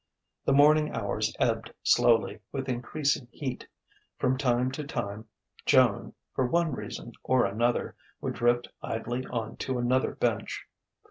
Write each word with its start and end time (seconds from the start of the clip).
The 0.45 0.51
morning 0.53 0.91
hours 0.93 1.31
ebbed 1.39 1.75
slowly, 1.83 2.39
with 2.51 2.67
increasing 2.67 3.27
heat. 3.29 3.67
From 4.17 4.35
time 4.35 4.71
to 4.71 4.83
time 4.83 5.27
Joan, 5.67 6.15
for 6.33 6.47
one 6.47 6.71
reason 6.71 7.11
or 7.21 7.45
another, 7.45 7.95
would 8.19 8.33
drift 8.33 8.67
idly 8.81 9.27
on 9.27 9.57
to 9.57 9.77
another 9.77 10.15
bench. 10.15 10.65